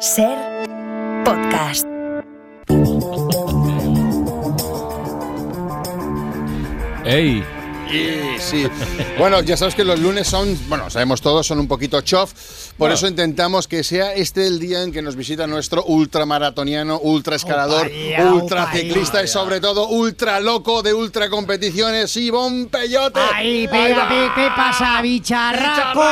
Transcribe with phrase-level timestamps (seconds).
[0.00, 0.36] Ser
[1.24, 1.84] podcast.
[7.04, 7.44] ¡Ey!
[7.88, 8.66] Y sí.
[9.16, 12.32] Bueno, ya sabes que los lunes son, bueno, sabemos todos, son un poquito chof.
[12.32, 12.94] Por Bueno.
[12.96, 17.88] eso intentamos que sea este el día en que nos visita nuestro ultramaratoniano, ultra escalador,
[18.32, 23.20] ultra ciclista y sobre todo ultra loco de ultra competiciones, Ivón Peyote.
[23.32, 26.04] Ahí, pega, pe- ¿qué pasa, bicharracos?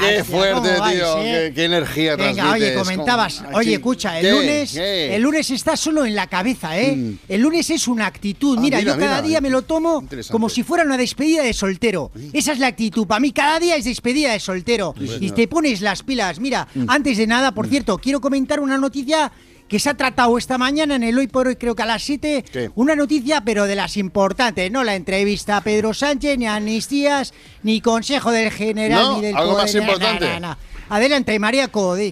[0.00, 1.18] Qué fuerte, ¿cómo vais, tío.
[1.22, 1.22] eh?
[1.48, 2.82] Qué, qué energía Venga, oye, transmites.
[2.82, 3.34] comentabas.
[3.44, 3.56] ¿Cómo?
[3.58, 4.32] Oye, escucha, el ¿Qué?
[4.32, 5.14] lunes, ¿Qué?
[5.16, 7.14] el lunes está solo en la cabeza, ¿eh?
[7.28, 8.56] El lunes es una actitud.
[8.58, 9.22] Ah, Mira, yo cada mira.
[9.22, 12.10] día me lo tomo como si fuera una despedida de soltero.
[12.32, 13.06] Esa es la actitud.
[13.06, 14.94] Para mí, cada día es despedida de soltero.
[15.20, 16.38] y te pones las pilas.
[16.40, 16.84] Mira, Mm.
[16.88, 19.30] antes de nada, por cierto, quiero comentar una noticia
[19.68, 22.02] que se ha tratado esta mañana en el Hoy por Hoy, creo que a las
[22.02, 22.44] 7.
[22.50, 22.70] ¿Qué?
[22.74, 27.32] Una noticia, pero de las importantes, no la entrevista a Pedro Sánchez, ni a amnistías,
[27.62, 30.26] ni consejo del general, No, ni del algo más poder, na, importante.
[30.26, 30.58] na, na.
[30.90, 31.38] Adelante.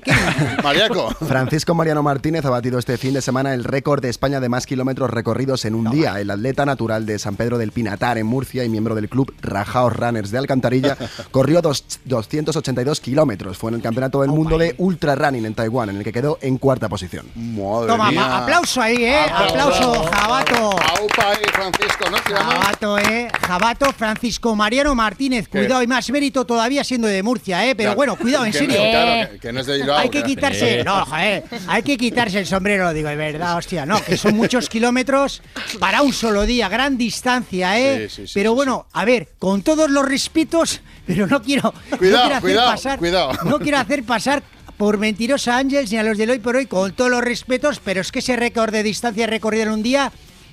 [0.05, 0.13] ¿qué?
[0.63, 1.09] Mariaco.
[1.27, 4.67] Francisco Mariano Martínez ha batido este fin de semana el récord de España de más
[4.67, 6.21] kilómetros recorridos en un día.
[6.21, 9.95] El atleta natural de San Pedro del Pinatar en Murcia y miembro del club Rajaos
[9.97, 10.97] Runners de Alcantarilla
[11.31, 13.57] corrió dos- 282 kilómetros.
[13.57, 16.39] Fue en el Campeonato del Mundo de Ultra Running en Taiwán, en el que quedó
[16.43, 17.25] en cuarta posición.
[17.55, 18.21] Madre Toma, mía.
[18.21, 19.21] ma- aplauso ahí, ¿eh?
[19.33, 20.71] Aplauso, Jabato.
[20.71, 22.17] Aupa Francisco, ¿no?
[22.19, 23.29] Jabato, ¿eh?
[23.47, 25.49] Jabato Francisco Mariano Martínez.
[25.49, 25.59] ¿Qué?
[25.61, 27.75] Cuidado, y más mérito todavía siendo de Murcia, ¿eh?
[27.75, 27.97] Pero Claro.
[27.97, 28.77] bueno, cuidado, en Que serio.
[28.83, 29.99] no, claro, que, que no es de Bilbao.
[29.99, 34.03] Hay que quitarse, no, joder, hay que quitarse el sombrero, digo, de verdad, hostia, no,
[34.03, 35.43] que son muchos kilómetros
[35.79, 38.09] para un solo día, gran distancia, ¿eh?
[38.09, 41.99] Sí, sí, sí, pero bueno, a ver, con todos los respetos, pero no quiero, no
[41.99, 43.33] Cuidado, quiero hacer cuidado, pasar, cuidado.
[43.45, 44.43] no quiero hacer pasar
[44.77, 48.01] por mentirosa Ángels ni a los del hoy por hoy, con todos los respetos, pero
[48.01, 50.13] es que ese récord de distancia recorrida en un día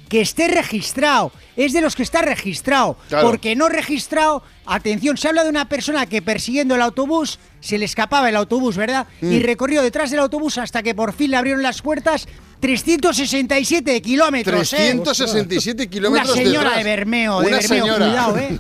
[0.10, 3.28] que esté registrado, es de los que está registrado, Claro.
[3.30, 7.86] porque no registrado, atención, se habla de una persona que persiguiendo el autobús se le
[7.86, 9.08] escapaba el autobús, ¿verdad?
[9.22, 9.44] Y Mm.
[9.44, 12.28] recorrió detrás del autobús hasta que por fin le abrieron las puertas
[12.64, 14.78] 367 kilómetros, ¿eh?
[14.78, 16.78] 367 kilómetros Una señora detrás.
[16.78, 18.06] de Bermeo, de Una Bermeo, señora.
[18.06, 18.60] cuidado, ¿eh?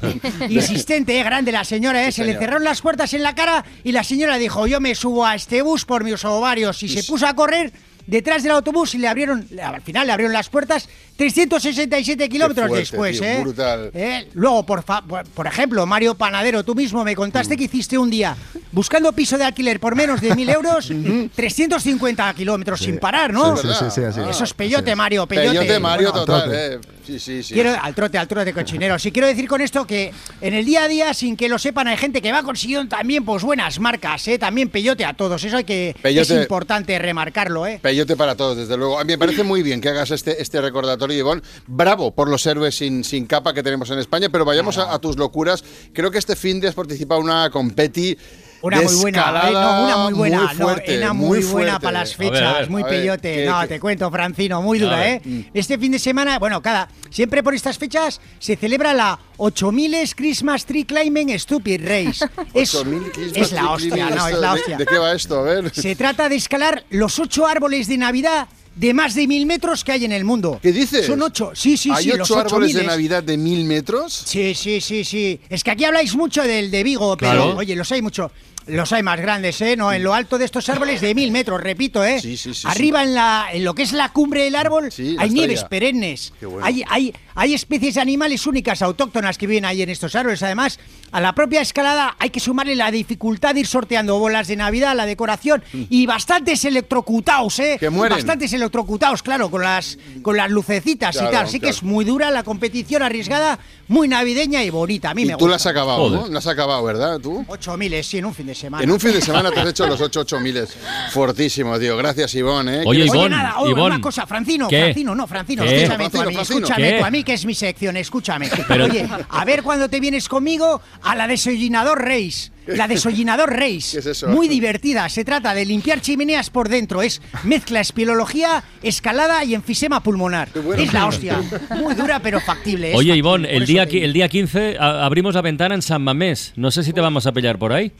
[0.50, 1.24] Insistente, ¿eh?
[1.24, 2.12] Grande la señora, ¿eh?
[2.12, 5.25] Se le cerraron las puertas en la cara y la señora dijo, yo me subo
[5.25, 6.84] a este bus por mis ovarios.
[6.84, 7.72] Y se puso a correr
[8.08, 13.19] detrás del autobús y le abrieron, al final le abrieron las puertas 367 kilómetros después,
[13.19, 13.40] tío, ¿eh?
[13.41, 13.91] brutal.
[13.94, 14.28] ¿Eh?
[14.34, 17.16] Luego, por, fa- por, por ejemplo, Mario Panadero, tú mismo me Mm.
[17.16, 18.36] contaste que hiciste un día
[18.72, 20.91] buscando piso de alquiler por menos de mil euros,
[21.36, 23.56] 350 kilómetros sin parar, ¿no?
[23.58, 24.02] Sí, sí.
[24.30, 24.96] Eso es peyote.
[24.96, 25.59] Mario, peyote.
[25.59, 26.74] Peyote Mario Bueno, total, trote.
[26.75, 26.80] eh.
[27.06, 27.53] Sí, sí, sí.
[27.53, 28.97] Quiero, al trote, al trote cochinero.
[28.97, 31.88] Sí, quiero decir con esto que en el día a día, sin que lo sepan,
[31.90, 34.40] hay gente que va consiguiendo también pues buenas marcas, ¿eh?
[34.40, 35.44] También peyote a todos.
[35.44, 36.34] Eso hay que Peyote.
[36.35, 37.80] es importante remarcarlo, ¿eh?
[37.81, 39.00] Peyote para todos, desde luego.
[39.00, 41.42] A mí me parece muy bien que hagas este, este recordatorio, Ivonne.
[41.68, 45.00] Bravo por los héroes sin, sin capa que tenemos en España, pero vayamos a, a
[45.00, 45.64] tus locuras.
[45.94, 48.18] Creo que este fin de has participado en una competi.
[48.63, 49.51] Una muy buena, ¿eh?
[49.51, 52.56] no, una muy buena, muy no, fuerte, una muy, buena para las A ver, fechas,
[52.56, 52.69] a ver.
[52.69, 53.35] muy ver, peyote.
[53.35, 55.22] ¿qué- no, te cuento, Francino, muy dura, ¿eh?
[55.24, 55.46] ver.
[55.53, 60.66] Este fin de semana, bueno, cada, siempre por estas fechas se celebra la 8000 Christmas
[60.66, 62.25] Tree Climbing Stupid Race.
[62.53, 64.78] Es, 8000 Christmas es la hostia, no, es la ¿de- hostia.
[64.78, 65.40] ¿De qué va esto?
[65.40, 65.69] A ver.
[65.75, 69.91] Se trata de escalar los ocho árboles de Navidad de más de mil metros que
[69.91, 70.59] hay en el mundo.
[70.61, 71.06] ¿Qué dices?
[71.06, 71.51] Son ocho.
[71.53, 72.11] Sí, sí, ¿Hay sí.
[72.17, 72.84] los ocho árboles de.
[72.84, 74.13] Navidad de mil metros?
[74.25, 75.39] Sí, sí, sí, sí.
[75.50, 77.57] Es que aquí habláis mucho del de Vigo, pero Claro.
[77.57, 78.31] oye, los hay mucho.
[78.66, 79.75] Los hay más grandes, ¿eh?
[79.75, 82.22] No, en lo alto de estos árboles de mil metros, repito, ¿eh?
[82.22, 85.29] Sí, sí, sí, Arriba En, la, en lo que es la cumbre del árbol hay
[85.31, 86.31] nieves perennes.
[86.40, 86.66] Qué bueno.
[86.66, 90.41] Hay, hay, hay especies de animales únicas, autóctonas que viven ahí en estos árboles.
[90.44, 90.79] Además,
[91.11, 94.95] a la propia escalada hay que sumarle la dificultad de ir sorteando bolas de Navidad,
[94.95, 97.75] la decoración y bastantes electrocutados, ¿eh?
[97.75, 97.79] Mm.
[97.79, 98.17] Que mueren.
[98.17, 101.46] Bastantes electrocutados, claro, con las, con las lucecitas Claro, y tal.
[101.46, 105.12] Así que es muy dura la competición, arriesgada, muy navideña y bonita.
[105.12, 105.50] A mí Y me tú gusta.
[105.50, 106.19] la has acabado, Joder.
[106.22, 106.28] ¿no?
[106.28, 107.19] La has acabado, ¿verdad?
[107.19, 107.46] ¿Tú?
[107.47, 108.84] 8.000, sí, en un fin de semana.
[108.84, 110.75] En un fin de semana te has hecho los 8 ocho miles.
[111.12, 111.97] Fortísimo, tío.
[111.97, 112.78] Gracias, Ivonne.
[112.78, 112.84] ¿eh?
[112.85, 113.85] Oye, ¿Quieres- Oye, Ivonne, nada, oye, Ivonne.
[113.96, 114.81] una cosa, Francino, ¿Qué?
[114.81, 115.84] Francino, no, Francino, ¿Qué?
[115.84, 117.00] escúchame tú a mí, Francino, escúchame ¿Qué?
[117.00, 118.50] tú a mí, que es mi sección, escúchame.
[118.68, 122.52] Pero- Oye, a ver cuando te vienes conmigo a la desollinador Race.
[122.68, 123.90] La desollinador Race.
[123.91, 124.28] ¿Qué es eso?
[124.28, 130.02] Muy divertida, se trata de limpiar chimeneas por dentro, es mezcla espeleología, escalada y enfisema
[130.02, 130.49] pulmonar.
[130.64, 130.82] Bueno.
[130.82, 131.41] Es la hostia,
[131.78, 132.88] muy dura pero factible.
[132.96, 136.53] Oye, factible, Ivonne, el día, el día 15 a- abrimos la ventana en San Mamés.
[136.55, 137.91] No sé si te vamos a pillar por ahí.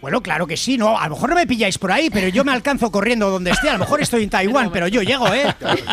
[0.00, 2.42] Bueno, claro que sí, no, a lo mejor no me pilláis por ahí, pero yo
[2.42, 3.68] me alcanzo corriendo donde esté.
[3.68, 5.44] A lo mejor estoy en Taiwán, pero yo llego, ¿eh?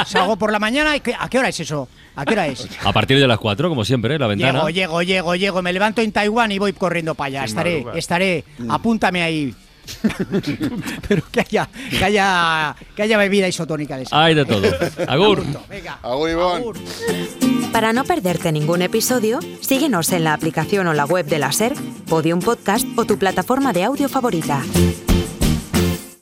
[0.05, 1.89] Salgo por la mañana y ¿qué- ¿a qué hora es eso?
[2.15, 2.67] ¿A qué hora es?
[2.83, 4.19] A partir de las 4, como siempre, ¿eh?
[4.19, 4.53] la ventana.
[4.53, 5.61] Llego, llego, llego, llego.
[5.61, 7.43] Me levanto en Taiwán y voy corriendo para allá.
[7.43, 8.43] Estaré, estaré.
[8.69, 9.53] Apúntame ahí.
[11.07, 14.23] Pero que haya, que haya, que haya bebida isotónica de esa.
[14.23, 14.67] Hay de todo.
[15.07, 15.43] Agur.
[15.69, 15.99] Venga.
[16.03, 16.55] Agur, Ivonne.
[16.61, 16.77] agur.
[17.71, 21.73] Para no perderte ningún episodio, síguenos en la aplicación o la web de la SER,
[22.07, 24.63] Podium Podcast o tu plataforma de audio favorita.